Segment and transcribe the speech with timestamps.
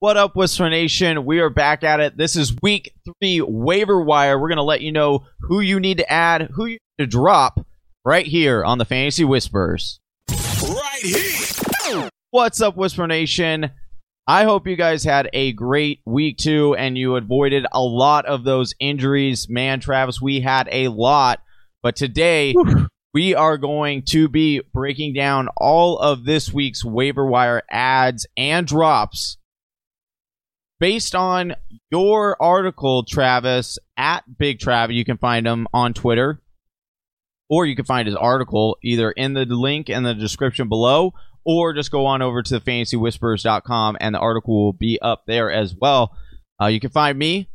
[0.00, 1.26] What up, Whisper Nation?
[1.26, 2.16] We are back at it.
[2.16, 4.38] This is week three waiver wire.
[4.38, 7.06] We're going to let you know who you need to add, who you need to
[7.06, 7.66] drop
[8.02, 10.00] right here on the Fantasy Whispers.
[10.30, 12.08] Right here.
[12.30, 13.72] What's up, Whisper Nation?
[14.26, 18.42] I hope you guys had a great week two and you avoided a lot of
[18.42, 19.50] those injuries.
[19.50, 21.42] Man, Travis, we had a lot.
[21.82, 22.54] But today,
[23.12, 28.66] we are going to be breaking down all of this week's waiver wire ads and
[28.66, 29.36] drops
[30.80, 31.54] based on
[31.90, 34.92] your article, Travis, at Big Trav.
[34.92, 36.40] You can find him on Twitter,
[37.48, 41.12] or you can find his article either in the link in the description below,
[41.44, 45.74] or just go on over to fantasywhispers.com and the article will be up there as
[45.74, 46.16] well.
[46.60, 47.48] Uh, you can find me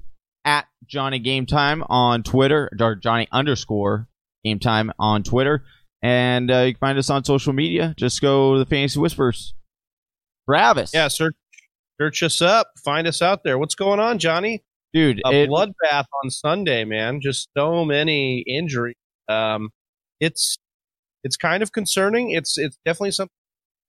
[0.45, 4.07] at Johnny Game Time on Twitter, or Johnny underscore
[4.43, 5.63] Game Time on Twitter.
[6.01, 7.95] And uh, you can find us on social media.
[7.97, 9.55] Just go to the Fantasy Whispers.
[10.47, 10.91] Travis.
[10.93, 11.35] Yeah, search
[11.99, 12.67] search us up.
[12.83, 13.57] Find us out there.
[13.57, 14.63] What's going on, Johnny?
[14.93, 17.19] Dude, A it- bloodbath on Sunday, man.
[17.21, 18.95] Just so many injuries.
[19.27, 19.69] Um,
[20.19, 20.57] it's
[21.23, 22.31] it's kind of concerning.
[22.31, 23.33] It's it's definitely something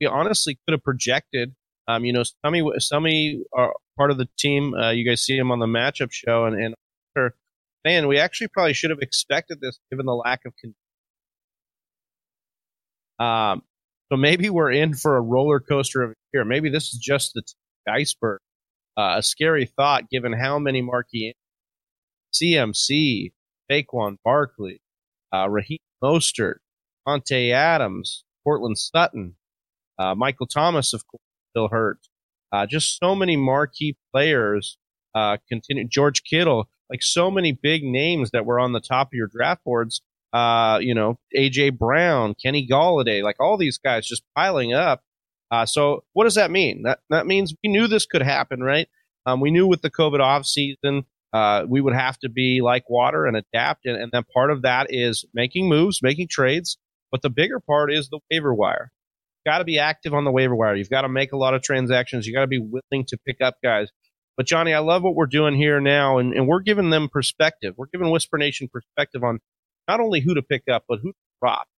[0.01, 1.55] we honestly could have projected.
[1.89, 4.75] Um, you know, Summy Summy are part of the team.
[4.75, 6.57] Uh, you guys see him on the matchup show, and
[7.17, 7.31] and
[7.85, 10.53] man, we actually probably should have expected this given the lack of.
[10.61, 10.75] Con-
[13.19, 13.63] um,
[14.11, 16.45] so maybe we're in for a roller coaster of a year.
[16.45, 17.43] Maybe this is just the
[17.89, 18.41] iceberg.
[18.97, 21.35] Uh, a scary thought given how many marquee
[22.33, 23.33] CMC,
[23.71, 24.81] Saquon Barkley,
[25.35, 26.57] uh, Raheem Mostert,
[27.07, 29.37] Monte Adams, Courtland Sutton,
[29.99, 31.99] uh, Michael Thomas, of course, still hurt.
[32.53, 34.79] Uh, just so many marquee players.
[35.15, 39.13] Uh, continue George Kittle, like so many big names that were on the top of
[39.15, 40.03] your draft boards.
[40.33, 45.03] Uh, you know, AJ Brown, Kenny Golladay, like all these guys just piling up.
[45.51, 46.83] Uh, so what does that mean?
[46.83, 48.89] That that means we knew this could happen, right?
[49.27, 52.89] Um, we knew with the COVID off season, uh, we would have to be like
[52.89, 56.79] water and adapt, and, and then part of that is making moves, making trades.
[57.13, 58.91] But the bigger part is the waiver wire.
[59.45, 60.75] Got to be active on the waiver wire.
[60.75, 62.27] You've got to make a lot of transactions.
[62.27, 63.91] You got to be willing to pick up guys.
[64.37, 67.75] But Johnny, I love what we're doing here now, and, and we're giving them perspective.
[67.77, 69.39] We're giving Whisper Nation perspective on
[69.89, 71.69] not only who to pick up, but who to drop.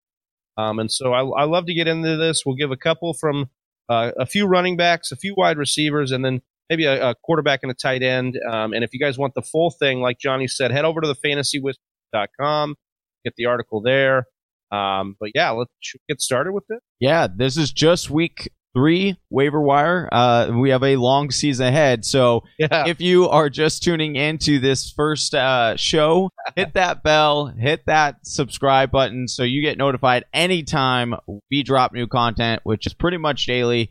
[0.56, 2.42] Um, and so I, I love to get into this.
[2.44, 3.50] We'll give a couple from
[3.88, 7.60] uh, a few running backs, a few wide receivers, and then maybe a, a quarterback
[7.62, 8.38] and a tight end.
[8.50, 11.06] Um, and if you guys want the full thing, like Johnny said, head over to
[11.06, 12.76] the fantasywhisper.com,
[13.24, 14.26] get the article there.
[14.70, 15.72] Um, but yeah, let's
[16.08, 16.80] get started with it.
[17.00, 20.08] Yeah, this is just week three waiver wire.
[20.12, 22.04] Uh, we have a long season ahead.
[22.04, 22.86] So Yeah.
[22.86, 28.24] if you are just tuning into this first uh, show, hit that bell, hit that
[28.24, 31.14] subscribe button so you get notified anytime
[31.50, 33.90] we drop new content, which is pretty much daily.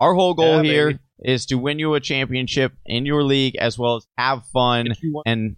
[0.00, 1.00] Our whole goal Yeah, here baby.
[1.20, 5.26] is to win you a championship in your league as well as have fun want-
[5.26, 5.56] and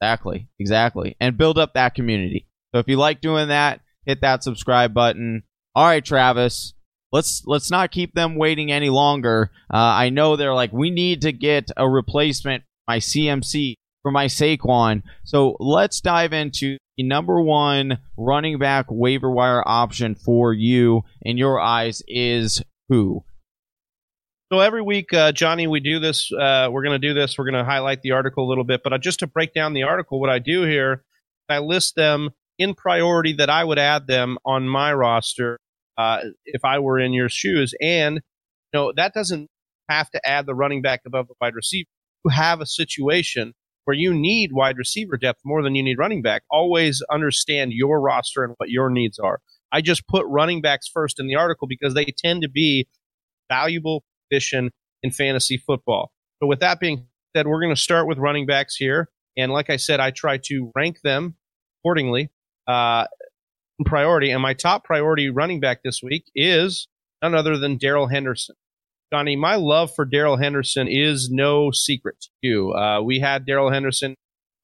[0.00, 2.46] exactly, exactly, and build up that community.
[2.74, 5.42] So if you like doing that, hit that subscribe button.
[5.74, 6.72] All right, Travis,
[7.12, 9.50] let's let's not keep them waiting any longer.
[9.72, 14.10] Uh, I know they're like, we need to get a replacement for my CMC for
[14.10, 15.02] my Saquon.
[15.24, 21.36] So let's dive into the number one running back waiver wire option for you in
[21.36, 23.24] your eyes is who?
[24.50, 26.32] So every week, uh, Johnny, we do this.
[26.32, 27.36] Uh, we're going to do this.
[27.36, 29.82] We're going to highlight the article a little bit, but just to break down the
[29.82, 31.04] article, what I do here,
[31.50, 35.58] I list them in priority that I would add them on my roster
[35.98, 37.74] uh, if I were in your shoes.
[37.82, 38.16] And
[38.72, 39.48] you know that doesn't
[39.88, 41.88] have to add the running back above the wide receiver.
[42.24, 43.54] You have a situation
[43.84, 46.42] where you need wide receiver depth more than you need running back.
[46.50, 49.40] Always understand your roster and what your needs are.
[49.72, 52.86] I just put running backs first in the article because they tend to be
[53.50, 54.70] valuable position
[55.02, 56.12] in fantasy football.
[56.40, 59.08] So with that being said, we're going to start with running backs here.
[59.36, 61.36] And like I said, I try to rank them
[61.80, 62.30] accordingly
[62.66, 63.06] uh,
[63.84, 64.30] priority.
[64.30, 66.88] And my top priority running back this week is
[67.22, 68.56] none other than Darrell Henderson.
[69.12, 72.72] Johnny, my love for Darrell Henderson is no secret to you.
[72.74, 74.14] Uh, we had Darrell Henderson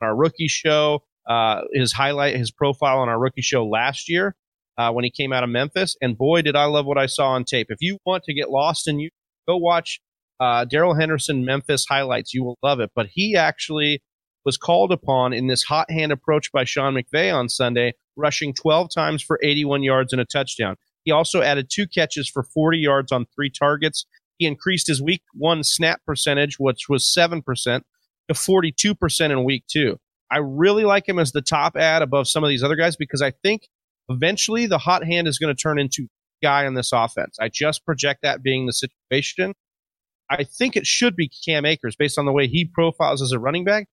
[0.02, 4.34] on our rookie show, uh, his highlight, his profile on our rookie show last year
[4.76, 5.96] uh, when he came out of Memphis.
[6.02, 7.68] And boy, did I love what I saw on tape.
[7.70, 9.08] If you want to get lost in you,
[9.48, 10.00] go watch
[10.40, 12.34] uh, Darrell Henderson Memphis highlights.
[12.34, 12.90] You will love it.
[12.94, 14.02] But he actually
[14.44, 18.88] was called upon in this hot hand approach by Sean McVay on Sunday, rushing 12
[18.94, 20.76] times for 81 yards and a touchdown.
[21.04, 24.06] He also added two catches for 40 yards on three targets.
[24.38, 27.42] He increased his week one snap percentage, which was 7%,
[28.28, 29.98] to 42% in week two.
[30.30, 33.22] I really like him as the top ad above some of these other guys because
[33.22, 33.68] I think
[34.08, 36.08] eventually the hot hand is going to turn into
[36.42, 37.36] guy on this offense.
[37.40, 39.54] I just project that being the situation.
[40.30, 43.38] I think it should be Cam Akers based on the way he profiles as a
[43.38, 43.86] running back.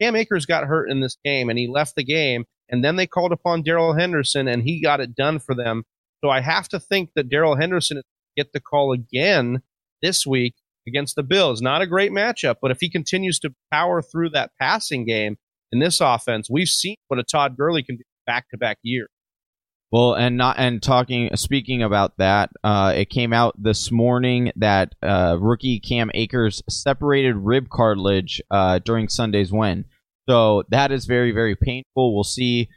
[0.00, 3.06] Cam Akers got hurt in this game and he left the game, and then they
[3.06, 5.84] called upon Darrell Henderson and he got it done for them.
[6.24, 8.02] So I have to think that Darrell Henderson
[8.36, 9.62] get the call again
[10.02, 10.54] this week
[10.86, 11.60] against the Bills.
[11.60, 15.36] Not a great matchup, but if he continues to power through that passing game
[15.72, 19.08] in this offense, we've seen what a Todd Gurley can do back to back year.
[19.92, 24.94] Well, and not and talking speaking about that, uh, it came out this morning that
[25.00, 29.84] uh, rookie Cam Akers separated rib cartilage uh, during Sunday's win.
[30.28, 32.14] So that is very very painful.
[32.14, 32.68] We'll see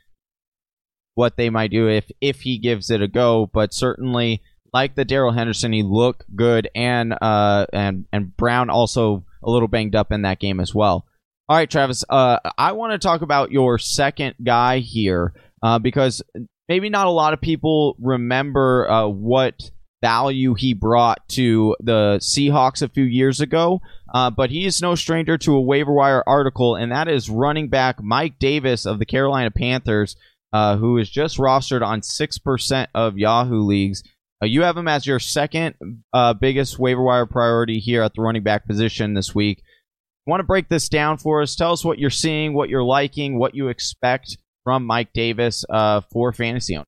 [1.16, 4.42] what they might do if if he gives it a go, but certainly
[4.74, 9.68] like the Darrell Henderson, he looked good, and uh, and and Brown also a little
[9.68, 11.06] banged up in that game as well.
[11.48, 15.34] All right, Travis, uh, I want to talk about your second guy here
[15.64, 16.22] uh, because
[16.70, 19.72] maybe not a lot of people remember uh, what
[20.02, 23.82] value he brought to the Seahawks a few years ago,
[24.14, 27.68] uh, but he is no stranger to a waiver wire article, and that is running
[27.68, 30.16] back Mike Davis of the Carolina Panthers,
[30.54, 34.04] uh, who is just rostered on 6% of Yahoo leagues.
[34.42, 35.76] Uh, you have him as your second
[36.14, 39.62] uh, biggest waiver wire priority here at the running back position this week.
[40.26, 41.56] Want to break this down for us?
[41.56, 46.02] Tell us what you're seeing, what you're liking, what you expect from Mike Davis uh,
[46.12, 46.86] for fantasy owners.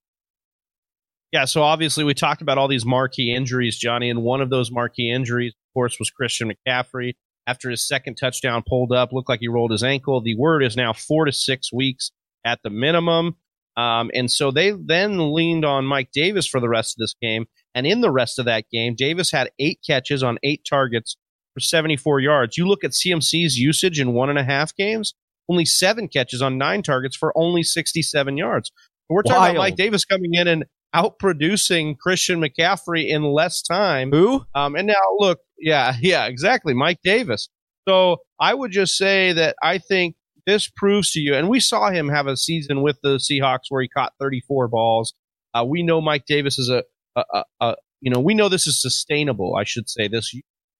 [1.31, 4.69] Yeah, so obviously we talked about all these marquee injuries, Johnny, and one of those
[4.69, 7.13] marquee injuries, of course, was Christian McCaffrey.
[7.47, 10.21] After his second touchdown pulled up, looked like he rolled his ankle.
[10.21, 12.11] The word is now four to six weeks
[12.45, 13.37] at the minimum.
[13.77, 17.45] Um, and so they then leaned on Mike Davis for the rest of this game.
[17.73, 21.15] And in the rest of that game, Davis had eight catches on eight targets
[21.53, 22.57] for 74 yards.
[22.57, 25.13] You look at CMC's usage in one and a half games,
[25.51, 28.71] only seven catches on nine targets for only 67 yards.
[29.09, 29.55] We're talking Wild.
[29.55, 30.65] about Mike Davis coming in and
[30.95, 34.11] outproducing Christian McCaffrey in less time.
[34.11, 34.43] Who?
[34.55, 37.49] Um, and now look, yeah, yeah, exactly, Mike Davis.
[37.87, 40.15] So I would just say that I think
[40.45, 43.81] this proves to you, and we saw him have a season with the Seahawks where
[43.81, 45.13] he caught 34 balls.
[45.53, 46.83] Uh, we know Mike Davis is a,
[47.15, 49.55] a, a, a, you know, we know this is sustainable.
[49.55, 50.33] I should say this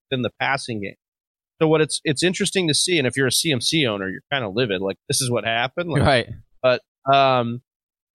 [0.10, 0.96] in the passing game.
[1.62, 4.44] So what it's it's interesting to see, and if you're a CMC owner, you're kind
[4.44, 4.82] of livid.
[4.82, 6.28] Like this is what happened, like, right?
[6.64, 6.82] But
[7.14, 7.62] um,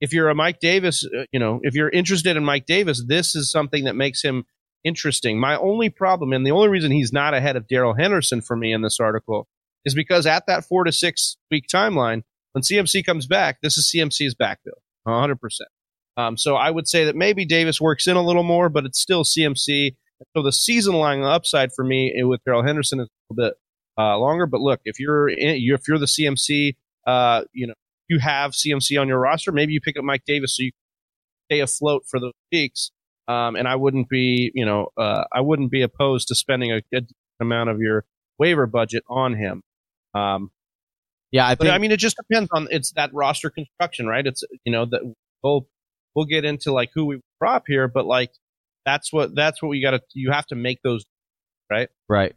[0.00, 3.37] if you're a Mike Davis, uh, you know, if you're interested in Mike Davis, this
[3.37, 4.44] is something that makes him
[4.82, 5.38] interesting.
[5.38, 8.72] My only problem, and the only reason he's not ahead of Darrell Henderson for me
[8.72, 9.46] in this article,
[9.84, 12.22] is because at that four to six week timeline,
[12.52, 15.37] when CMC comes back, this is CMC's backfield, 100%.
[16.16, 18.99] Um, so I would say that maybe Davis works in a little more, but it's
[18.99, 19.94] still CMC.
[20.36, 23.58] So the season line upside for me eh, with Darrell Henderson is a little bit
[23.98, 24.46] uh, longer.
[24.46, 26.76] But look, if you're in, if you're the CMC,
[27.06, 27.74] uh, you know
[28.08, 30.70] you have CMC on your roster, maybe you pick up Mike Davis so you
[31.50, 32.90] stay afloat for those weeks.
[33.28, 36.80] Um, and I wouldn't be, you know, uh, I wouldn't be opposed to spending a
[36.92, 37.10] good
[37.40, 38.04] amount of your
[38.38, 39.62] waiver budget on him.
[40.14, 40.50] Um,
[41.32, 41.58] yeah, I think.
[41.58, 44.24] But, I mean, it just depends on it's that roster construction, right?
[44.26, 45.02] It's you know that
[45.42, 45.66] we'll
[46.14, 48.30] we'll get into like who we prop here, but like
[48.87, 51.05] that's what that's what we got to you have to make those
[51.71, 52.35] right, right.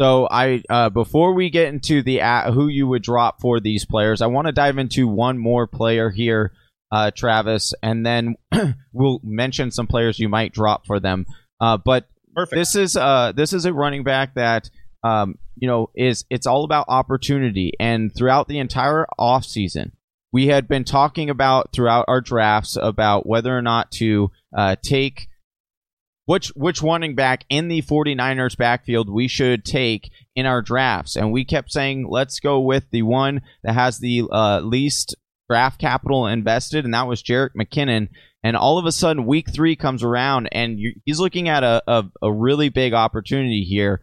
[0.00, 3.86] So I uh, before we get into the uh, who you would drop for these
[3.86, 6.52] players, I want to dive into one more player here,
[6.90, 8.34] uh, Travis, and then
[8.92, 11.24] we'll mention some players you might drop for them.
[11.60, 12.58] Uh, but Perfect.
[12.58, 14.68] this is uh, this is a running back that
[15.04, 17.72] um, you know, is it's all about opportunity.
[17.78, 19.92] And throughout the entire offseason,
[20.32, 25.28] we had been talking about throughout our drafts about whether or not to uh, take
[26.26, 31.16] which which running back in the 49ers backfield we should take in our drafts.
[31.16, 35.14] And we kept saying, let's go with the one that has the uh, least
[35.48, 38.08] draft capital invested, and that was Jerick McKinnon.
[38.42, 42.04] And all of a sudden, week three comes around, and he's looking at a, a,
[42.22, 44.00] a really big opportunity here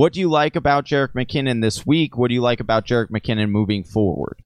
[0.00, 2.16] what do you like about Jerick McKinnon this week?
[2.16, 4.42] What do you like about Jerick McKinnon moving forward?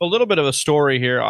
[0.00, 1.20] A little bit of a story here.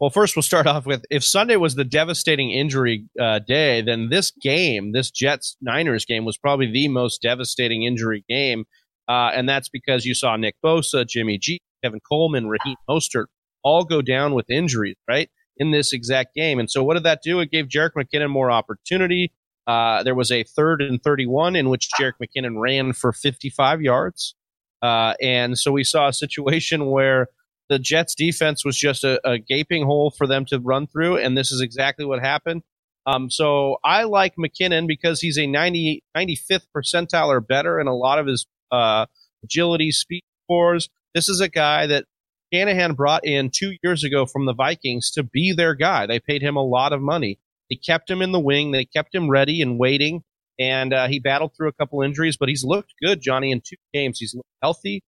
[0.00, 4.10] Well, first we'll start off with if Sunday was the devastating injury uh, day, then
[4.10, 8.64] this game, this Jets Niners game, was probably the most devastating injury game,
[9.08, 13.26] uh, and that's because you saw Nick Bosa, Jimmy G, Tevin Coleman, Raheem Mostert
[13.64, 16.60] all go down with injuries, right, in this exact game.
[16.60, 17.40] And so, what did that do?
[17.40, 19.32] It gave Jerick McKinnon more opportunity.
[19.66, 24.34] Uh, there was a third and 31 in which Jerick McKinnon ran for 55 yards.
[24.80, 27.26] Uh, and so we saw a situation where
[27.68, 31.18] the Jets defense was just a, a, gaping hole for them to run through.
[31.18, 32.62] And this is exactly what happened.
[33.06, 37.94] Um, so I like McKinnon because he's a 90, 95th percentile or better in a
[37.94, 39.06] lot of his uh,
[39.42, 40.88] agility, speed scores.
[41.14, 42.04] This is a guy that
[42.52, 46.06] Shanahan brought in two years ago from the Vikings to be their guy.
[46.06, 47.38] They paid him a lot of money.
[47.70, 48.72] They kept him in the wing.
[48.72, 50.22] They kept him ready and waiting.
[50.58, 53.76] and uh, he battled through a couple injuries, but he's looked good, Johnny, in two
[53.92, 54.18] games.
[54.18, 55.02] He's healthy,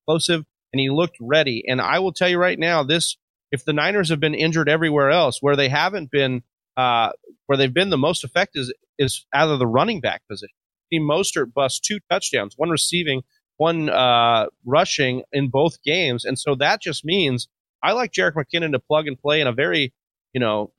[0.00, 0.44] explosive,
[0.74, 1.62] and he looked ready.
[1.68, 3.16] And I will tell you right now, this
[3.52, 6.42] if the Niners have been injured everywhere else, where they haven't been,
[6.76, 7.10] uh,
[7.46, 10.56] where they've been the most effective is, is out of the running back position.
[10.92, 13.22] Team Mostert bust two touchdowns, one receiving,
[13.56, 17.46] one uh, rushing in both games, and so that just means
[17.84, 19.94] I like Jerick McKinnon to plug and play in a very,
[20.32, 20.72] you know,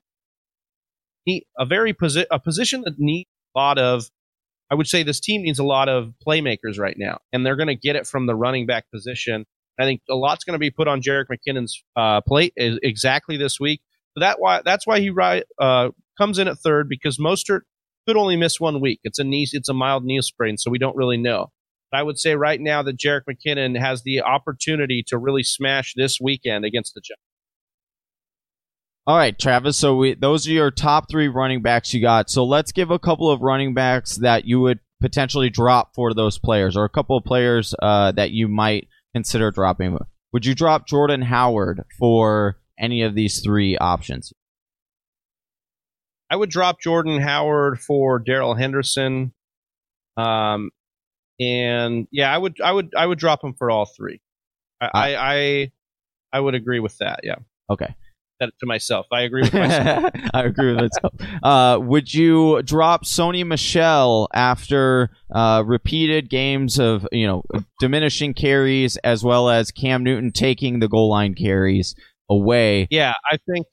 [1.25, 4.09] a very posi- a position that needs a lot of.
[4.69, 7.67] I would say this team needs a lot of playmakers right now, and they're going
[7.67, 9.45] to get it from the running back position.
[9.79, 13.59] I think a lot's going to be put on Jerick McKinnon's uh, plate exactly this
[13.59, 13.81] week.
[14.13, 15.11] So that why that's why he
[15.59, 17.61] uh, comes in at third because Mostert
[18.07, 18.99] could only miss one week.
[19.03, 21.51] It's a knee, it's a mild knee sprain, so we don't really know.
[21.91, 25.93] But I would say right now that Jerick McKinnon has the opportunity to really smash
[25.95, 27.21] this weekend against the Giants.
[29.07, 29.77] All right, Travis.
[29.77, 32.29] So we, those are your top three running backs you got.
[32.29, 36.39] So let's give a couple of running backs that you would potentially drop for those
[36.39, 39.97] players, or a couple of players uh, that you might consider dropping.
[40.33, 44.33] Would you drop Jordan Howard for any of these three options?
[46.29, 49.33] I would drop Jordan Howard for Darrell Henderson.
[50.17, 50.71] Um,
[51.39, 54.19] and yeah, I would, I would, I would drop him for all three.
[54.81, 55.71] I, I, I,
[56.33, 57.21] I would agree with that.
[57.23, 57.35] Yeah.
[57.69, 57.95] Okay.
[58.39, 59.05] That to myself.
[59.13, 60.11] I agree with myself.
[60.33, 61.13] I agree with myself.
[61.41, 67.43] Uh, would you drop Sony Michel after uh, repeated games of you know
[67.79, 71.95] diminishing carries as well as Cam Newton taking the goal line carries
[72.29, 72.87] away?
[72.89, 73.67] Yeah, I think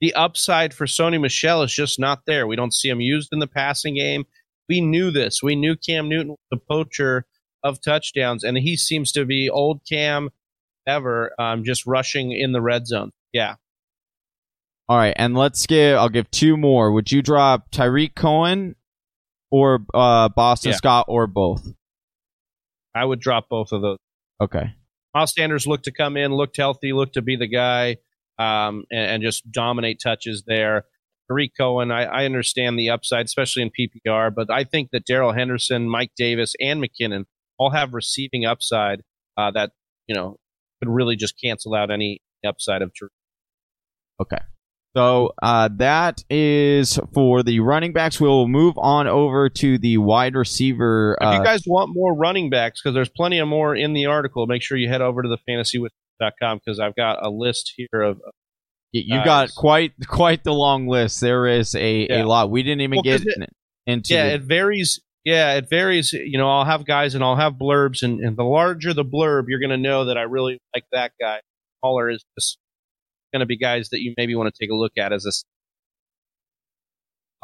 [0.00, 2.48] the upside for Sony Michel is just not there.
[2.48, 4.24] We don't see him used in the passing game.
[4.68, 5.44] We knew this.
[5.44, 7.24] We knew Cam Newton was the poacher
[7.62, 10.30] of touchdowns, and he seems to be old Cam
[10.88, 13.12] ever, um, just rushing in the red zone.
[13.32, 13.54] Yeah.
[14.88, 15.96] All right, and let's give.
[15.96, 16.92] I'll give two more.
[16.92, 18.74] Would you drop Tarik Cohen
[19.50, 20.76] or uh, Boston yeah.
[20.76, 21.66] Scott or both?
[22.94, 23.98] I would drop both of those.
[24.40, 24.74] Okay.
[25.14, 27.96] Miles Sanders looked to come in, looked healthy, looked to be the guy
[28.38, 30.84] um, and, and, just dominate touches there.
[31.28, 35.32] Tarik Cohen, I, I, understand the upside, especially in PPR, but I think that Darrell
[35.32, 37.24] Henderson, Mike Davis, and McKinnon
[37.58, 39.02] all have receiving upside
[39.36, 39.70] uh, that
[40.06, 40.38] you know
[40.82, 43.12] could really just cancel out any upside of Tarik.
[44.20, 44.42] Okay.
[44.94, 48.20] So uh, that is for the running backs.
[48.20, 51.16] We'll move on over to the wide receiver.
[51.20, 53.94] Uh, if you uh, guys want more running backs, because there's plenty of more in
[53.94, 55.82] the article, make sure you head over to the fantasy
[56.40, 58.20] com because I've got a list here of.
[58.94, 61.22] You got quite quite the long list.
[61.22, 62.22] There is a, yeah.
[62.22, 62.50] a lot.
[62.50, 63.48] We didn't even well, get it,
[63.86, 64.12] into.
[64.12, 65.00] Yeah, it varies.
[65.24, 66.12] Yeah, it varies.
[66.12, 69.44] You know, I'll have guys and I'll have blurbs, and, and the larger the blurb,
[69.48, 71.40] you're going to know that I really like that guy.
[71.80, 72.58] Smaller is just
[73.32, 75.32] going to be guys that you maybe want to take a look at as a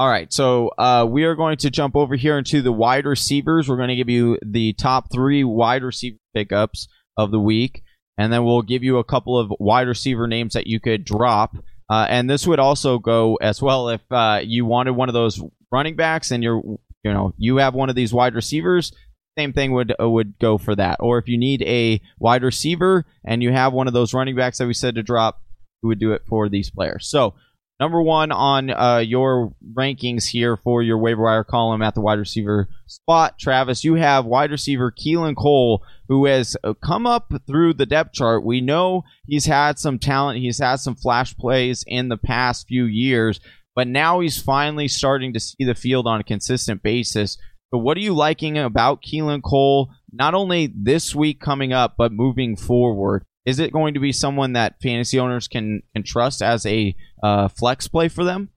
[0.00, 3.68] all right, so uh, we are going to jump over here into the wide receivers.
[3.68, 7.82] We're going to give you the top three wide receiver pickups of the week
[8.18, 11.56] and then we'll give you a couple of wide receiver names that you could drop.
[11.88, 15.40] Uh, and this would also go as well if uh, you wanted one of those
[15.70, 16.60] running backs and you're
[17.04, 18.92] you know you have one of these wide receivers.
[19.38, 20.98] Same thing would uh, would go for that.
[21.00, 24.58] Or if you need a wide receiver and you have one of those running backs
[24.58, 25.40] that we said to drop,
[25.82, 27.08] we would do it for these players.
[27.08, 27.34] So
[27.80, 32.18] number one on uh, your rankings here for your waiver wire column at the wide
[32.18, 33.38] receiver spot.
[33.38, 38.12] Travis, you have wide receiver Keelan Cole, who has uh, come up through the depth
[38.12, 38.44] chart.
[38.44, 42.84] We know he's had some talent, he's had some flash plays in the past few
[42.84, 43.40] years,
[43.74, 47.38] but now he's finally starting to see the field on a consistent basis.
[47.70, 52.12] But what are you liking about Keelan Cole, not only this week coming up, but
[52.12, 53.24] moving forward?
[53.48, 57.48] Is it going to be someone that fantasy owners can can trust as a uh,
[57.48, 58.50] flex play for them?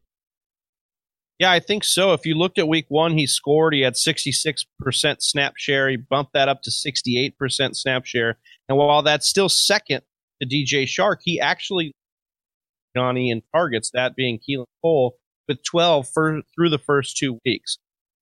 [1.40, 2.12] Yeah, I think so.
[2.12, 3.74] If you looked at week one, he scored.
[3.74, 4.66] He had 66%
[5.22, 5.90] snap share.
[5.90, 8.38] He bumped that up to 68% snap share.
[8.68, 10.02] And while that's still second
[10.42, 11.94] to DJ Chark, he actually
[12.94, 15.16] Johnny in targets, that being Keelan Cole,
[15.48, 17.78] with 12 for, through the first two weeks.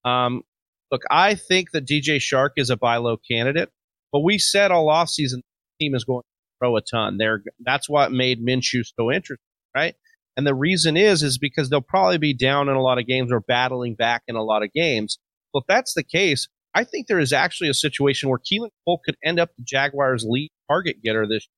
[0.05, 0.43] Um,
[0.91, 3.69] look, I think that DJ Chark is a buy low candidate,
[4.11, 5.37] but we said all offseason
[5.79, 6.23] the team is going
[6.59, 7.17] throw a ton.
[7.17, 9.43] There, that's what made Minshew so interesting,
[9.75, 9.95] right?
[10.37, 13.31] And the reason is, is because they'll probably be down in a lot of games
[13.31, 15.17] or battling back in a lot of games.
[15.53, 19.01] Well, if that's the case, I think there is actually a situation where Keelan Cole
[19.03, 21.55] could end up the Jaguars' lead target getter this year.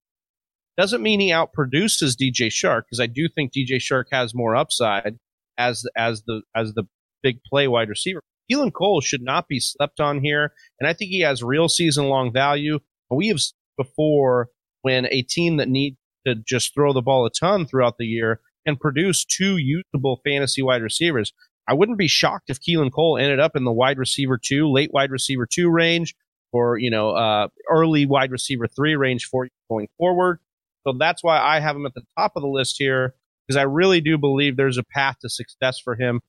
[0.78, 5.18] Doesn't mean he outproduces DJ Chark because I do think DJ Chark has more upside
[5.58, 6.86] as as the as the
[7.22, 8.22] big play wide receiver.
[8.52, 12.06] Keelan Cole should not be slept on here, and I think he has real season
[12.06, 12.80] long value.
[13.10, 13.40] We have
[13.78, 14.48] before
[14.82, 18.40] when a team that needs to just throw the ball a ton throughout the year
[18.66, 21.34] can produce two usable fantasy wide receivers.
[21.68, 24.92] I wouldn't be shocked if Keelan Cole ended up in the wide receiver two, late
[24.94, 26.16] wide receiver two range,
[26.52, 30.40] or you know, uh, early wide receiver three range for you going forward.
[30.86, 33.16] So that's why I have him at the top of the list here
[33.48, 36.22] because I really do believe there's a path to success for him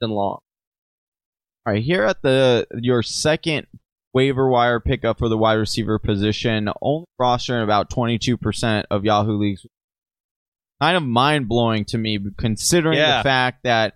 [0.00, 0.38] in long.
[1.66, 3.66] All right, here at the your second
[4.12, 9.66] waiver wire pickup for the wide receiver position, only rostering about 22% of Yahoo leagues.
[10.80, 13.18] Kind of mind blowing to me, considering Yeah.
[13.18, 13.94] the fact that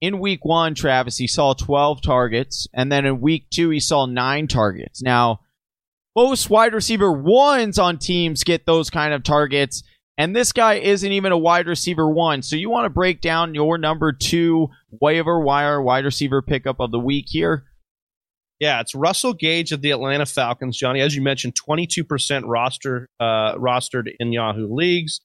[0.00, 4.06] in week one, Travis, he saw 12 targets, and then in week two, he saw
[4.06, 5.00] nine targets.
[5.02, 5.40] Now,
[6.16, 9.82] most wide receiver ones on teams get those kind of targets,
[10.18, 12.42] and this guy isn't even a wide receiver one.
[12.42, 16.90] So, you want to break down your number two waiver wire wide receiver pickup of
[16.90, 17.64] the week here?
[18.62, 21.00] Yeah, it's Russell Gage of the Atlanta Falcons, Johnny.
[21.00, 25.20] As you mentioned, 22% roster uh, rostered in Yahoo leagues.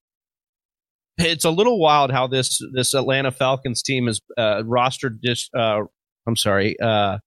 [1.20, 5.20] It's a little wild how this this Atlanta Falcons team is uh, rostered.
[5.22, 5.82] Dis, uh,
[6.27, 7.20] I'm sorry, uh,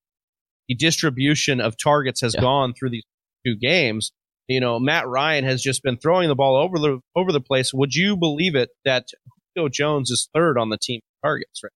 [0.69, 2.41] the distribution of targets has Yeah.
[2.41, 3.05] gone through these
[3.47, 4.11] two games.
[4.49, 7.73] You know, Matt Ryan has just been throwing the ball over the over the place.
[7.73, 9.05] Would you believe it that
[9.55, 11.61] Julio Jones is third on the team targets?
[11.63, 11.71] Right.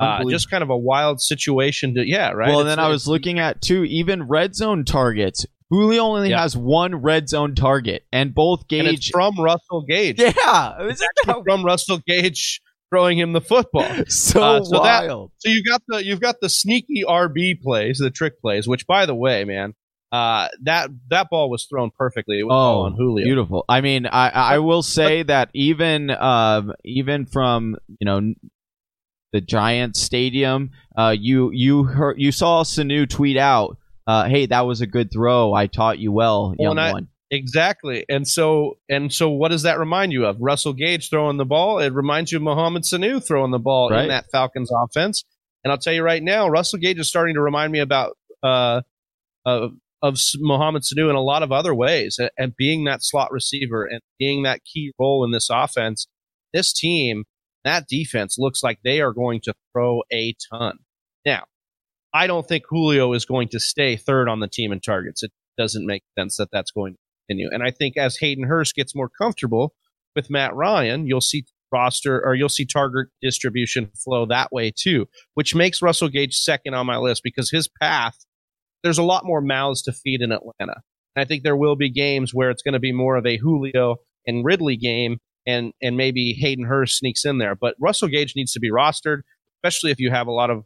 [0.00, 2.48] Uh, just kind of a wild situation to yeah right.
[2.48, 5.44] Well, It's- then I was looking at too, even red zone targets.
[5.70, 6.40] Julio only Yeah.
[6.42, 9.10] has one red zone target, and both and it's Gage.
[9.12, 10.18] from Russell Gage.
[10.18, 13.86] yeah, isn't that from Russell Gage throwing him the football.
[14.08, 15.32] so, Uh, so that- wild?
[15.38, 18.66] So you got the you've got the sneaky RB plays, the trick plays.
[18.66, 19.74] Which, by the way, man,
[20.10, 22.38] uh, that that ball was thrown perfectly.
[22.38, 23.24] It was Oh, on Julio.
[23.26, 23.64] Beautiful.
[23.68, 28.32] I mean, I I will say that even um even from you know
[29.32, 34.66] the Giants stadium, uh, you you heard you saw Sanu tweet out, uh, "Hey, that
[34.66, 35.52] was a good throw.
[35.54, 38.06] I taught you well, Well, young and I- one." Exactly.
[38.08, 40.38] And so and so, what does that remind you of?
[40.40, 41.78] Russell Gage throwing the ball.
[41.78, 44.04] It reminds you of Mohamed Sanu throwing the ball Right.
[44.04, 45.24] in that Falcons offense.
[45.62, 48.80] And I'll tell you right now, Russell Gage is starting to remind me about uh,
[49.44, 53.30] of of Mohamed Sanu in a lot of other ways, and, and being that slot
[53.30, 56.06] receiver and being that key role in this offense.
[56.54, 57.24] This team,
[57.68, 60.78] that defense looks like they are going to throw a ton.
[61.26, 61.44] Now,
[62.14, 65.22] I don't think Julio is going to stay third on the team in targets.
[65.22, 67.50] It doesn't make sense that that's going to continue.
[67.52, 69.74] And I think as Hayden Hurst gets more comfortable
[70.16, 75.06] with Matt Ryan, you'll see roster or you'll see target distribution flow that way too,
[75.34, 78.16] which makes Russell Gage second on my list because his path,
[78.82, 80.80] there's a lot more mouths to feed in Atlanta.
[81.14, 83.36] And I think there will be games where it's going to be more of a
[83.36, 87.56] Julio and Ridley game and and maybe Hayden Hurst sneaks in there.
[87.56, 89.22] But Russell Gage needs to be rostered,
[89.56, 90.64] especially if you have a lot of,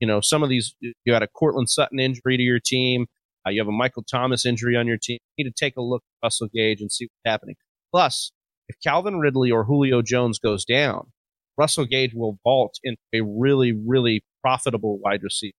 [0.00, 3.06] you know, some of these you had a Cortland Sutton injury to your team.
[3.46, 5.18] Uh, you have a Michael Thomas injury on your team.
[5.36, 7.54] You need to take a look at Russell Gage and see what's happening.
[7.92, 8.32] Plus,
[8.68, 11.12] if Calvin Ridley or Julio Jones goes down,
[11.56, 15.54] Russell Gage will vault into a really, really profitable wide receiver.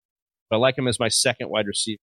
[0.51, 1.99] I like him as my second wide receiver.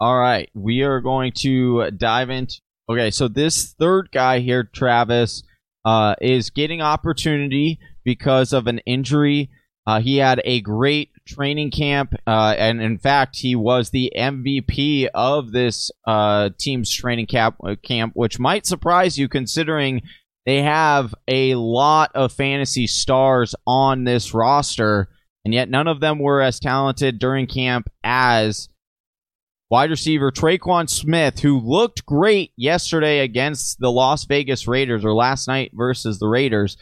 [0.00, 2.60] All right, we are going to dive into.
[2.90, 5.42] Okay, so this third guy here, Travis,
[5.84, 9.50] uh, is getting opportunity because of an injury.
[9.86, 15.08] Uh, he had a great training camp, uh, and in fact, he was the MVP
[15.12, 20.00] of this uh, team's training camp, uh, camp, which might surprise you considering
[20.46, 25.08] they have a lot of fantasy stars on this roster,
[25.44, 28.70] and yet none of them were as talented during camp as
[29.70, 35.46] wide receiver Tre'Quan Smith, who looked great yesterday against the Las Vegas Raiders or last
[35.48, 36.76] night versus the Raiders.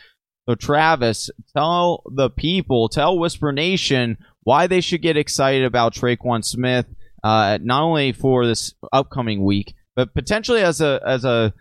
[0.49, 6.45] So, Travis, tell the people, tell Whisper Nation why they should get excited about Tre'Quan
[6.45, 6.87] Smith,
[7.25, 11.53] uh, not only for this upcoming week, but potentially as a as a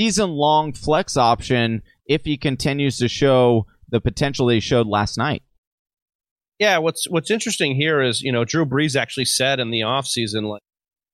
[0.00, 5.42] season long flex option if he continues to show the potential they showed last night.
[6.62, 10.48] Yeah, what's what's interesting here is, you know, Drew Brees actually said in the offseason,
[10.48, 10.62] like,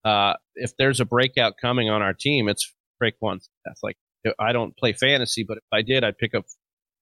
[0.05, 2.71] uh, if there's a breakout coming on our team, it's
[3.03, 3.79] Tre'Quan Smith.
[3.83, 3.97] Like,
[4.39, 6.45] I don't play fantasy, but if I did, I'd pick up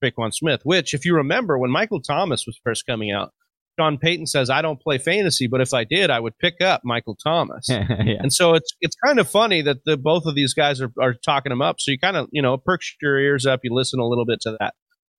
[0.00, 3.32] Tre'Quan Smith, which, if you remember, when Michael Thomas was first coming out,
[3.80, 6.82] Sean Payton says, I don't play fantasy, but if I did, I would pick up
[6.84, 7.66] Michael Thomas.
[7.68, 7.88] yeah.
[8.20, 11.14] And so it's it's kind of funny that the both of these guys are, are
[11.24, 11.80] talking him up.
[11.80, 14.40] So you kind of, you know, perks your ears up, you listen a little bit
[14.42, 14.74] to that.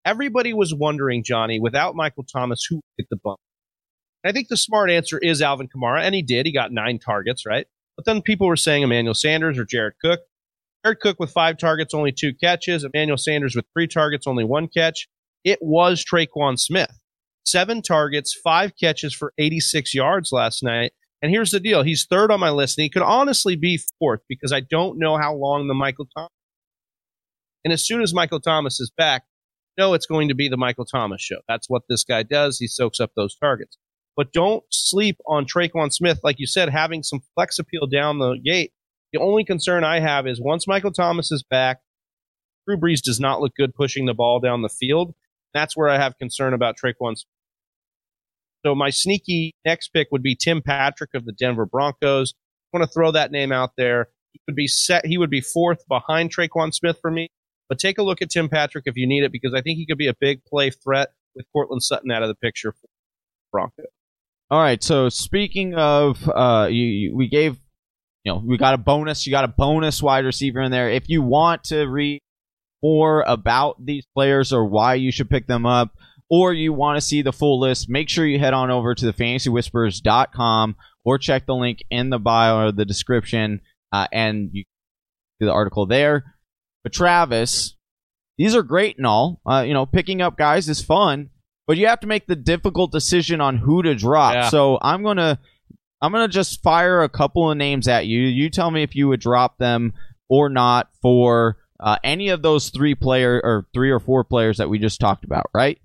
[0.07, 3.39] Everybody was wondering, Johnny, without Michael Thomas, who hit the bump?
[4.25, 6.45] I think the smart answer is Alvin Kamara, and he did.
[6.45, 7.67] He got nine targets, right?
[7.97, 10.21] But then people were saying Emmanuel Sanders or Jared Cook.
[10.85, 12.85] Jared Cook with five targets, only two catches.
[12.85, 15.09] Emmanuel Sanders with three targets, only one catch.
[15.43, 16.97] It was Tre'Quan Smith.
[17.45, 20.93] Seven targets, five catches for 86 yards last night.
[21.21, 21.83] And here's the deal.
[21.83, 25.17] He's third on my list, and he could honestly be fourth because I don't know
[25.17, 26.31] how long the Michael Thomas.
[27.65, 29.23] And as soon as Michael Thomas is back,
[29.77, 31.37] know it's going to be the Michael Thomas show.
[31.47, 32.57] That's what this guy does.
[32.57, 33.77] He soaks up those targets.
[34.15, 36.19] But don't sleep on Tre'Quan Smith.
[36.23, 38.73] Like you said, having some flex appeal down the gate.
[39.13, 41.79] The only concern I have is once Michael Thomas is back,
[42.67, 45.13] Drew Brees does not look good pushing the ball down the field.
[45.53, 47.27] That's where I have concern about Tre'Quan Smith.
[48.65, 52.33] So my sneaky next pick would be Tim Patrick of the Denver Broncos.
[52.73, 54.09] I want to throw that name out there.
[54.33, 55.05] He would be set.
[55.05, 57.29] He would be fourth behind Tre'Quan Smith for me.
[57.69, 59.85] But take a look at Tim Patrick if you need it because I think he
[59.85, 62.87] could be a big play threat with Courtland Sutton out of the picture for
[63.51, 63.85] Broncos.
[64.49, 64.81] All right.
[64.81, 67.57] So speaking of, uh, you, you, we gave,
[68.23, 69.27] you know, we got a bonus.
[69.27, 70.89] You got a bonus wide receiver in there.
[70.89, 72.21] If you want to read
[72.81, 75.91] more about these players or why you should pick them up,
[76.29, 79.05] or you want to see the full list, make sure you head on over to
[79.05, 80.75] the fantasywhispers.com
[81.05, 83.61] or check the link in the bio or the description,
[83.93, 84.65] uh, and you
[85.39, 86.35] do the article there.
[86.87, 87.75] But Travis,
[88.37, 89.41] these are great and all.
[89.45, 91.31] Uh, you know, picking up guys is fun,
[91.67, 94.33] but you have to make the difficult decision on who to drop.
[94.35, 94.49] Yeah.
[94.49, 95.37] So I'm gonna
[96.01, 98.21] I'm gonna just fire a couple of names at you.
[98.21, 99.91] You tell me if you would drop them
[100.29, 104.69] or not for uh, any of those three player or three or four players that
[104.69, 105.79] we just talked about, right?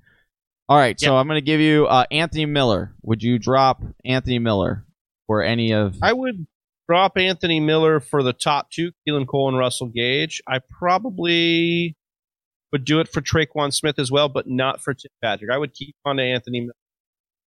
[0.69, 2.95] All right, so I'm going to give you uh, Anthony Miller.
[3.03, 4.87] Would you drop Anthony Miller
[5.27, 5.97] for any of?
[6.01, 6.47] I would
[6.89, 10.43] drop Anthony Miller for the top two, Keelan Cole and Russell Gage.
[10.47, 11.97] I probably
[12.73, 15.51] would do it for Tre'Quan Smith as well, but not for Tim Patrick.
[15.53, 16.75] I would keep on to Anthony Miller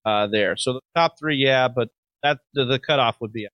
[0.05, 0.57] uh, there.
[0.57, 1.89] So the top three, yeah, but
[2.23, 3.49] that the, the cutoff would be.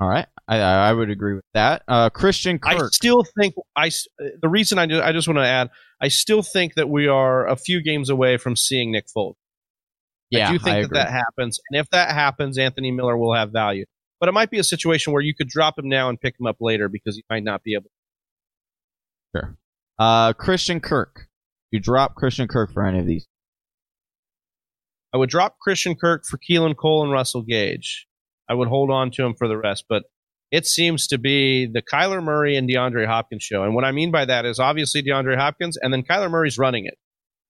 [0.00, 1.82] All right, I, I I would agree with that.
[1.86, 2.82] Uh, Christian Kirk.
[2.82, 3.90] I still think I
[4.40, 5.70] the reason I do, I just want to add
[6.00, 9.34] I still think that we are a few games away from seeing Nick Foles.
[10.30, 10.98] yeah, I do think that agree.
[10.98, 13.84] that happens, and if that happens, Anthony Miller will have value.
[14.22, 16.46] But it might be a situation where you could drop him now and pick him
[16.46, 17.90] up later because he might not be able.
[19.34, 19.40] To.
[19.40, 19.56] Sure.
[19.98, 21.26] Uh, Christian Kirk.
[21.72, 23.26] You drop Christian Kirk for any of these?
[25.12, 28.06] I would drop Christian Kirk for Keelan Cole and Russell Gage.
[28.48, 30.04] I would hold on to him for the rest, but
[30.52, 33.64] it seems to be the Kyler Murray and DeAndre Hopkins show.
[33.64, 36.86] And what I mean by that is obviously DeAndre Hopkins, and then Kyler Murray's running
[36.86, 36.94] it.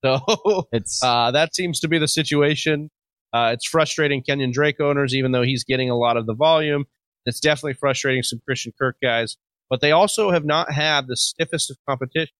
[0.04, 2.90] So It's uh, that seems to be the situation.
[3.32, 6.84] Uh, it's frustrating Kenyon Drake owners, even though he's getting a lot of the volume.
[7.24, 9.36] It's definitely frustrating some Christian Kirk guys,
[9.70, 12.34] but they also have not had the stiffest of competition.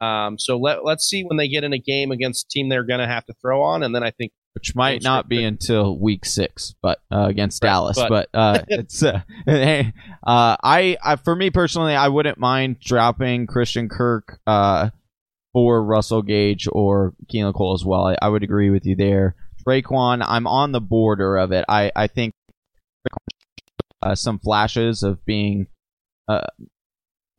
[0.00, 2.84] Um, so let, let's see when they get in a game against a team they're
[2.84, 5.98] going to have to throw on, and then I think which might not be until
[5.98, 7.96] week six, but uh, against Right, Dallas.
[7.96, 9.92] But, but- uh, it's uh, hey,
[10.24, 14.90] uh, I, I for me personally, I wouldn't mind dropping Christian Kirk uh,
[15.52, 18.06] for Russell Gage or Keelan Cole as well.
[18.06, 19.34] I, I would agree with you there.
[19.66, 21.64] Tre'Quan, I'm on the border of it.
[21.68, 22.32] I, I think
[24.02, 25.66] uh, some flashes of being
[26.28, 26.46] uh,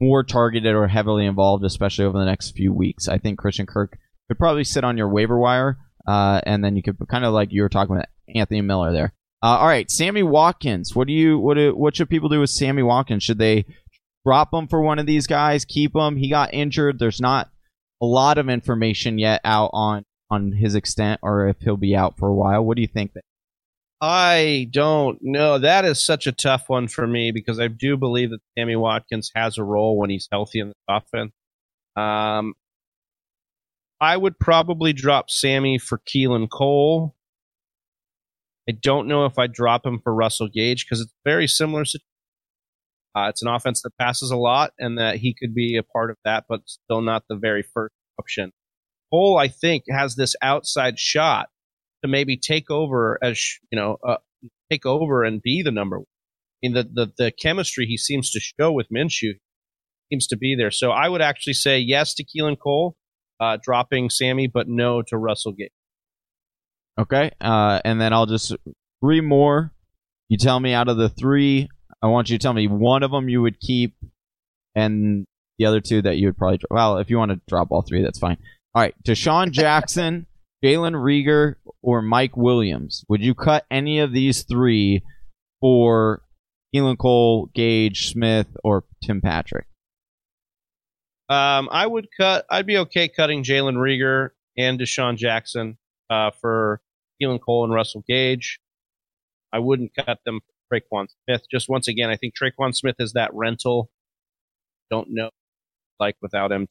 [0.02, 3.08] more targeted or heavily involved, especially over the next few weeks.
[3.08, 6.84] I think Christian Kirk could probably sit on your waiver wire, uh, and then you
[6.84, 9.14] could kind of like you were talking with Anthony Miller there.
[9.44, 10.96] Uh, all right, Sammy Watkins.
[10.96, 13.24] What do you what do, what should people do with Sammy Watkins?
[13.24, 13.66] Should they
[14.26, 15.66] drop him for one of these guys?
[15.66, 16.18] Keep him?
[16.18, 16.98] He got injured.
[16.98, 17.50] There's not
[18.02, 22.18] a lot of information yet out on on his extent or if he'll be out
[22.18, 22.64] for a while.
[22.64, 23.12] What do you think?
[24.02, 25.58] I don't know.
[25.58, 29.32] That is such a tough one for me because I do believe that Sammy Watkins
[29.36, 31.32] has a role when he's healthy in the offense.
[31.96, 32.54] Um,
[34.02, 37.16] I would probably drop Sammy for Keelan Cole.
[38.70, 41.84] I don't know if I drop him for Russell Gage because it's very similar.
[43.16, 46.10] Uh, it's an offense that passes a lot, and that he could be a part
[46.10, 48.52] of that, but still not the very first option.
[49.12, 51.48] Cole, I think, has this outside shot
[52.04, 53.42] to maybe take over as
[53.72, 54.18] you know, uh,
[54.72, 56.06] take over and be the number one.
[56.06, 59.34] I mean, the, the the chemistry he seems to show with Minshew
[60.12, 60.72] seems to be there.
[60.72, 62.96] So I would actually say yes to Keelan Cole,
[63.40, 65.70] uh, dropping Sammy, but no to Russell Gage.
[66.98, 68.56] Okay, uh, and then I'll just
[69.02, 69.74] three more.
[70.30, 71.70] You tell me out of the three,
[72.02, 73.96] I want you to tell me one of them you would keep,
[74.74, 75.26] and
[75.60, 76.60] the other two that you would probably.
[76.70, 78.38] Well, if you want to drop all three, that's fine.
[78.76, 80.26] All right, DeSean Jackson,
[80.62, 83.06] Jalen Reagor, or Mike Williams.
[83.08, 85.02] Would you cut any of these three
[85.62, 86.22] for
[86.76, 89.66] Keelan Cole, Gage, Smith, or Tim Patrick?
[91.30, 92.46] Um, I would cut.
[92.50, 95.78] I'd be okay cutting Jalen Reagor and DeSean Jackson
[96.10, 96.82] uh, for
[97.22, 98.60] Keelan Cole and Russell Gage.
[99.54, 101.44] I wouldn't cut them for Tre'Quan Smith.
[101.50, 103.90] Just once again, I think Tre'Quan Smith is that rental.
[104.92, 105.30] Don't know
[105.98, 106.68] like without him.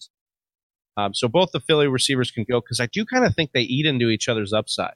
[0.97, 3.63] Um, so both the Philly receivers can go because I do kind of think they
[3.63, 4.95] eat into each other's upside.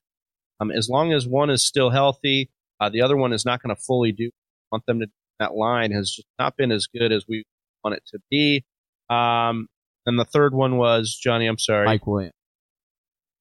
[0.61, 3.75] Um, as long as one is still healthy, uh, the other one is not going
[3.75, 4.31] to fully do.
[4.71, 5.07] Want them to
[5.39, 7.45] that line has just not been as good as we
[7.85, 8.65] want it to be.
[9.09, 9.69] Um,
[10.07, 11.47] And the third one was Johnny.
[11.47, 12.33] I'm sorry, Mike Williams.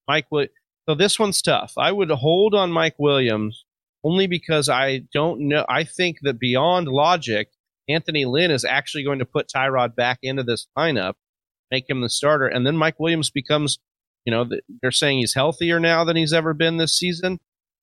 [0.07, 0.25] Mike.
[0.31, 0.53] Williams.
[0.87, 1.73] So this one's tough.
[1.77, 3.65] I would hold on Mike Williams
[4.03, 5.65] only because I don't know.
[5.67, 7.49] I think that beyond logic,
[7.89, 11.13] Anthony Lynn is actually going to put Tyrod back into this lineup,
[11.71, 13.79] make him the starter, and then Mike Williams becomes,
[14.25, 14.49] you know,
[14.81, 17.39] they're saying he's healthier now than he's ever been this season.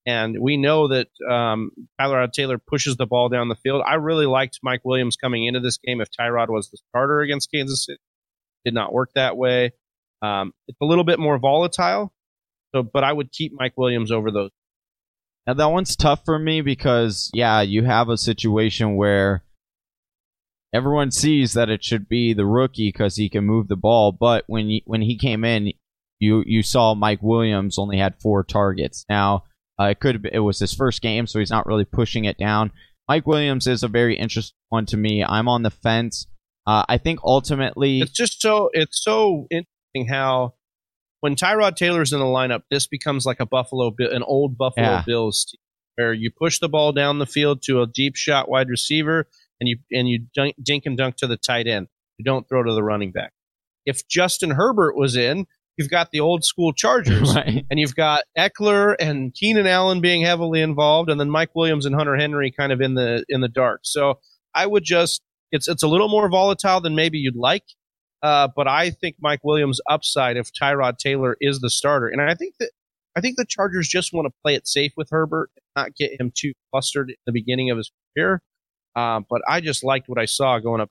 [0.07, 3.81] And we know that um, Tyrod Taylor pushes the ball down the field.
[3.85, 7.49] I really liked Mike Williams coming into this game if Tyrod was the starter against
[7.51, 7.99] Kansas City.
[8.63, 9.71] Did not work that way.
[10.21, 12.13] Um, it's a little bit more volatile,
[12.73, 14.51] so but I would keep Mike Williams over those.
[15.45, 19.43] Now that one's tough for me because yeah, you have a situation where
[20.75, 24.43] everyone sees that it should be the rookie because he can move the ball, but
[24.47, 25.71] when he, when he came in,
[26.19, 29.05] you you saw Mike Williams only had four targets.
[29.09, 29.43] Now
[29.79, 32.71] uh, it could it was his first game, so he's not really pushing it down.
[33.09, 35.23] Mike Williams is a very interesting one to me.
[35.23, 36.25] I'm on the fence.
[36.67, 40.53] Uh, I think ultimately, It's just so it's so interesting how
[41.19, 44.85] when Tyrod Taylor's in the lineup, this becomes like a Buffalo, Bill- an old Buffalo
[44.87, 45.03] Yeah.
[45.05, 45.59] Bills team,
[45.95, 49.27] where you push the ball down the field to a deep shot wide receiver,
[49.59, 51.87] and you and you dunk, dink and dunk to the tight end.
[52.17, 53.33] You don't throw to the running back.
[53.85, 55.45] If Justin Herbert was in,
[55.77, 57.35] you've got the old school Chargers.
[57.35, 57.65] right?
[57.69, 61.95] and you've got Ekeler and Keenan Allen being heavily involved, and then Mike Williams and
[61.95, 63.81] Hunter Henry kind of in the in the dark.
[63.83, 64.19] So
[64.53, 67.65] I would just it's it's a little more volatile than maybe you'd like,
[68.21, 72.35] uh, but I think Mike Williams' upside if Tyrod Taylor is the starter, and I
[72.35, 72.71] think that
[73.15, 76.19] I think the Chargers just want to play it safe with Herbert, and not get
[76.19, 78.41] him too clustered at the beginning of his career.
[78.95, 80.89] Uh, but I just liked what I saw going up.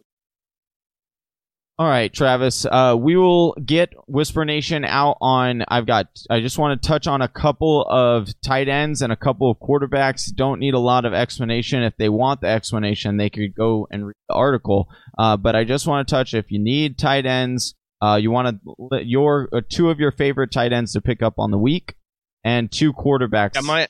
[1.77, 2.65] All right, Travis.
[2.65, 5.65] Uh, we will get Whisper Nation out on.
[5.67, 6.07] I've got.
[6.31, 9.59] I just want to touch on a couple of tight ends and a couple of
[9.59, 10.33] quarterbacks.
[10.33, 11.83] Don't need a lot of explanation.
[11.83, 14.89] If they want the explanation, they could go and read the article.
[15.19, 16.33] Uh, but I just want to touch.
[16.33, 18.61] If you need tight ends, uh, you want
[18.93, 21.97] to your uh, two of your favorite tight ends to pick up on the week,
[22.45, 23.57] and two quarterbacks.
[23.57, 23.89] Yeah, my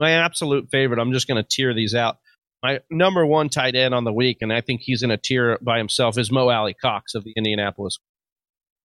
[0.00, 1.00] my absolute favorite.
[1.00, 2.18] I'm just going to tear these out.
[2.62, 5.58] My number one tight end on the week, and I think he's in a tier
[5.62, 7.98] by himself, is Mo Alie-Cox of the Indianapolis.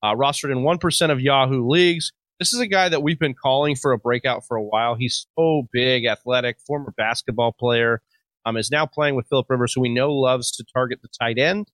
[0.04, 2.12] Uh, rostered in one percent of Yahoo leagues.
[2.40, 4.96] This is a guy that we've been calling for a breakout for a while.
[4.96, 8.02] He's so big, athletic, former basketball player.
[8.44, 11.38] Um, is now playing with Philip Rivers, who we know loves to target the tight
[11.38, 11.68] end,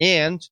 [0.00, 0.46] and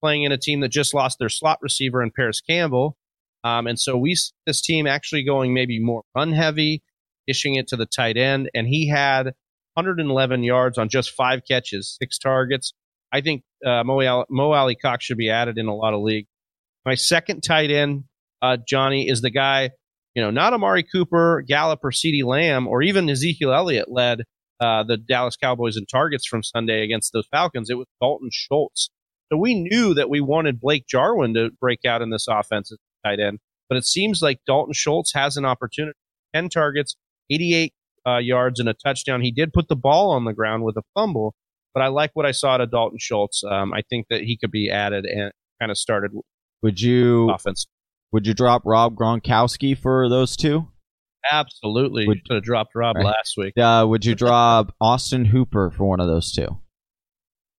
[0.00, 2.96] playing in a team that just lost their slot receiver in Parris Campbell.
[3.42, 6.84] Um, and so we see this team actually going maybe more run heavy,
[7.30, 8.50] dishing it to the tight end.
[8.54, 9.26] And he had
[9.74, 12.72] 111 yards on just five catches, six targets.
[13.12, 16.28] I think uh, Mo, Al- Mo Alie-Cox should be added in a lot of leagues.
[16.84, 18.04] My second tight end,
[18.42, 19.70] uh, Johnny, is the guy,
[20.14, 24.22] you know, not Amari Cooper, Gallup, or CeeDee Lamb, or even Ezekiel Elliott led
[24.60, 27.70] uh, the Dallas Cowboys in targets from Sunday against those Falcons.
[27.70, 28.90] It was Dalton Schultz.
[29.30, 32.78] So we knew that we wanted Blake Jarwin to break out in this offense as
[33.04, 33.38] tight end,
[33.68, 35.96] but it seems like Dalton Schultz has an opportunity.
[36.34, 36.96] 10 targets,
[37.30, 37.72] 88
[38.06, 39.20] uh, yards, and a touchdown.
[39.22, 41.34] He did put the ball on the ground with a fumble,
[41.74, 43.42] but I like what I saw out of Dalton Schultz.
[43.44, 46.10] Um, I think that he could be added and kind of started
[46.62, 47.66] Would you offense.
[48.12, 50.68] would you drop Rob Gronkowski for those two?
[51.30, 52.06] Absolutely.
[52.06, 53.04] Would- you could have dropped Rob Right.
[53.04, 53.56] last week.
[53.58, 56.58] Uh, would you drop Austin Hooper for one of those two?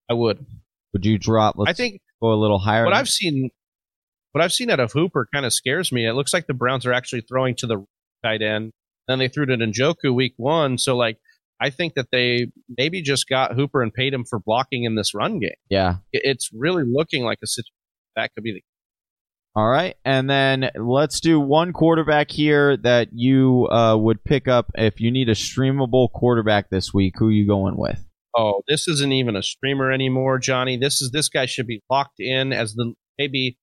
[0.09, 0.45] I would.
[0.93, 1.55] Would you drop?
[1.57, 2.83] Let's I think go a little higher.
[2.83, 3.49] what than- I've seen,
[4.31, 6.05] what I've seen out of Hooper kind of scares me.
[6.07, 7.85] It looks like the Browns are actually throwing to the
[8.23, 8.71] tight end.
[9.11, 10.77] Then they threw to Njoku week one.
[10.77, 11.17] So like,
[11.59, 12.47] I think that they
[12.77, 15.51] maybe just got Hooper and paid him for blocking in this run game.
[15.69, 15.95] yeah.
[16.13, 17.73] It's really looking like a situation
[18.15, 18.61] that could be the.
[19.53, 24.71] All right, and then let's do one quarterback here that you uh, would pick up
[24.75, 27.15] if you need a streamable quarterback this week.
[27.17, 28.07] Who you going with?
[28.35, 30.77] Oh, this isn't even a streamer anymore, Johnny.
[30.77, 33.57] This is this guy should be locked in as the maybe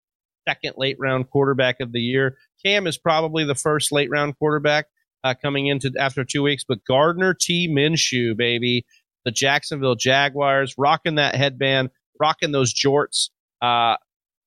[0.47, 2.37] second late round quarterback of the year.
[2.63, 4.87] Cam is probably the first late round quarterback
[5.25, 7.69] uh, coming into after two weeks, but Gardner T.
[7.69, 8.85] Minshew, baby,
[9.25, 13.31] the Jacksonville Jaguars, rocking that headband, rocking those jorts.
[13.61, 13.97] Uh,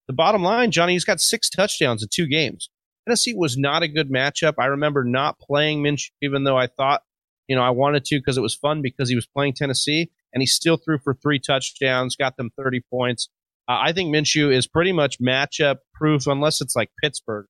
[0.08, 2.70] the bottom line, Johnny, he's got six touchdowns in two games.
[3.06, 4.54] Tennessee was not a good matchup.
[4.60, 7.02] I remember not playing Minshew, even though I thought,
[7.48, 10.42] you know, I wanted to because it was fun because he was playing Tennessee, and
[10.42, 13.30] he still threw for three touchdowns, got them 30 points.
[13.68, 17.48] Uh, I think Minshew is pretty much matchup proof, unless it's like Pittsburgh.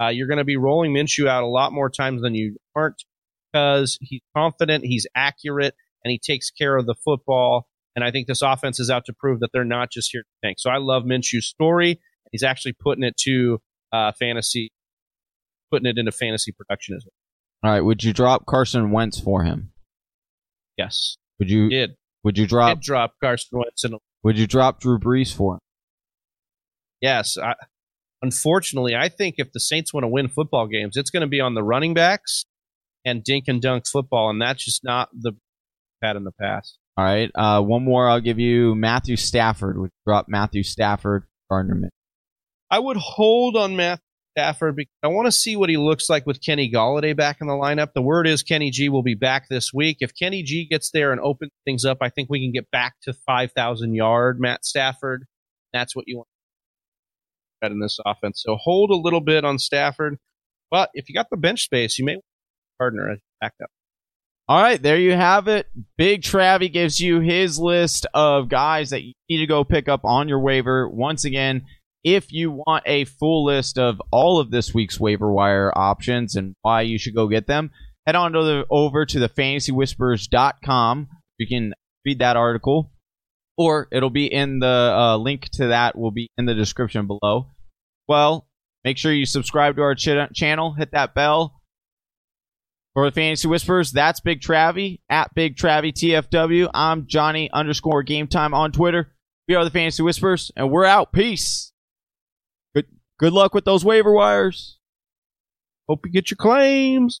[0.00, 3.02] Uh, you're going to be rolling Minshew out a lot more times than you aren't
[3.52, 7.66] because he's confident, he's accurate, and he takes care of the football.
[7.96, 10.46] And I think this offense is out to prove that they're not just here to
[10.46, 10.58] tank.
[10.60, 12.00] So I love Minshew's story.
[12.30, 13.58] He's actually putting it to
[13.92, 14.70] uh, fantasy,
[15.72, 17.12] putting it into fantasy production as well.
[17.70, 19.72] All right, would you drop Carson Wentz for him?
[20.76, 24.78] Yes, Would you did would you drop drop Carson Wentz in a Would you drop
[24.78, 25.60] Drew Brees for him?
[27.00, 27.36] Yes.
[27.36, 27.54] I,
[28.22, 31.40] unfortunately, I think if the Saints want to win football games, it's going to be
[31.40, 32.44] on the running backs
[33.04, 35.32] and dink and dunk football, and that's just not the
[36.02, 36.78] had in the past.
[36.96, 37.30] All right.
[37.34, 38.08] Uh, one more.
[38.08, 39.78] I'll give you Matthew Stafford.
[39.78, 41.90] Would drop Matthew Stafford, Gardner Minshew?
[42.70, 44.02] I would hold on Matthew
[44.36, 47.46] Stafford because I want to see what he looks like with Kenny Golladay back in
[47.46, 47.92] the lineup.
[47.94, 49.98] The word is Kenny G will be back this week.
[50.00, 52.94] If Kenny G gets there and opens things up, I think we can get back
[53.02, 55.24] to 5,000 yard Matt Stafford.
[55.72, 56.28] That's what you want
[57.62, 58.42] in this offense.
[58.44, 60.18] So hold a little bit on Stafford.
[60.70, 62.18] But if you got the bench space, you may
[62.78, 63.70] partner as backup.
[64.48, 65.66] All right, there you have it.
[65.98, 70.04] Big Travie gives you his list of guys that you need to go pick up
[70.04, 70.88] on your waiver.
[70.88, 71.66] Once again,
[72.02, 76.54] if you want a full list of all of this week's waiver wire options and
[76.62, 77.70] why you should go get them,
[78.06, 81.08] head on to the, over to the fantasywhisperers.com.
[81.36, 81.74] You can
[82.06, 82.90] read that article,
[83.58, 87.50] or it'll be in the uh, link to that will be in the description below.
[88.06, 88.46] Well,
[88.84, 91.56] make sure you subscribe to our ch- channel, hit that bell.
[92.94, 96.70] For the Fantasy Whisperers, that's Big Travie at Big Travie TFW.
[96.72, 99.12] I'm Johnny underscore Game Time on Twitter.
[99.46, 101.12] We are the Fantasy Whisperers, and we're out.
[101.12, 101.72] Peace.
[102.74, 102.86] Good
[103.18, 104.78] good luck with those waiver wires.
[105.88, 107.20] Hope you get your claims.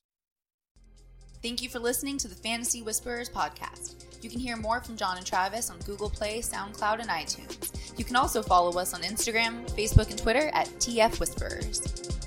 [1.42, 4.07] Thank you for listening to the Fantasy Whisperers podcast.
[4.20, 7.98] You can hear more from John and Travis on Google Play, SoundCloud, and iTunes.
[7.98, 12.17] You can also follow us on Instagram, Facebook, and Twitter at TF Whisperers.